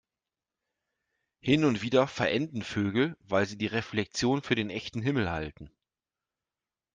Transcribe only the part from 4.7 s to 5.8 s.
echten Himmel halten.